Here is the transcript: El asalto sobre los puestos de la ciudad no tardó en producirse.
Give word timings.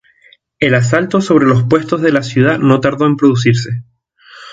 El 0.57 0.73
asalto 0.73 1.21
sobre 1.21 1.45
los 1.45 1.65
puestos 1.65 2.01
de 2.01 2.11
la 2.11 2.23
ciudad 2.23 2.57
no 2.57 2.79
tardó 2.79 3.05
en 3.05 3.17
producirse. 3.17 3.83